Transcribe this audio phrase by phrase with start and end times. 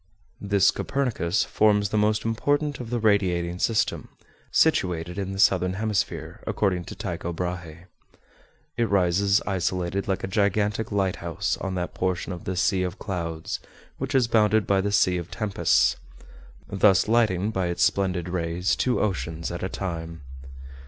[0.41, 4.09] This Copernicus forms the most important of the radiating system,
[4.51, 7.85] situated in the southern hemisphere, according to Tycho Brahé.
[8.77, 13.59] It rises isolated like a gigantic lighthouse on that portion of the "Sea of Clouds,"
[13.99, 15.97] which is bounded by the "Sea of Tempests,"
[16.67, 20.21] thus lighting by its splendid rays two oceans at a time.